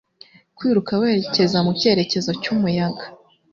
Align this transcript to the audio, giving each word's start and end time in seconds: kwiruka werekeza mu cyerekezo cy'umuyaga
kwiruka 0.57 0.91
werekeza 1.01 1.57
mu 1.65 1.71
cyerekezo 1.79 2.31
cy'umuyaga 2.41 3.05